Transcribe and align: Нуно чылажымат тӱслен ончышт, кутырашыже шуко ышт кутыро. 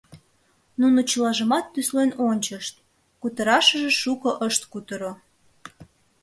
Нуно 0.81 0.99
чылажымат 1.09 1.65
тӱслен 1.73 2.11
ончышт, 2.29 2.75
кутырашыже 3.21 3.91
шуко 4.01 4.29
ышт 4.47 4.63
кутыро. 4.71 5.11